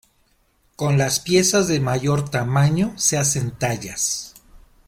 Con 0.75 0.97
las 0.97 1.19
piezas 1.19 1.67
de 1.67 1.79
mayor 1.79 2.27
tamaño 2.27 2.97
se 2.97 3.19
hacen 3.19 3.51
tallas. 3.51 4.33